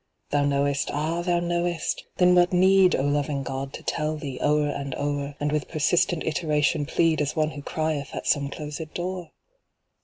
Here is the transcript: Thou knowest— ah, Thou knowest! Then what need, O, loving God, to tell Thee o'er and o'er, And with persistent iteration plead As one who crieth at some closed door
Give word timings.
Thou 0.31 0.45
knowest— 0.45 0.89
ah, 0.95 1.21
Thou 1.21 1.39
knowest! 1.39 2.05
Then 2.17 2.33
what 2.33 2.51
need, 2.51 2.95
O, 2.95 3.03
loving 3.03 3.43
God, 3.43 3.71
to 3.73 3.83
tell 3.83 4.17
Thee 4.17 4.39
o'er 4.41 4.67
and 4.69 4.95
o'er, 4.95 5.35
And 5.39 5.51
with 5.51 5.67
persistent 5.67 6.23
iteration 6.25 6.87
plead 6.87 7.21
As 7.21 7.35
one 7.35 7.51
who 7.51 7.61
crieth 7.61 8.15
at 8.15 8.25
some 8.25 8.49
closed 8.49 8.95
door 8.95 9.29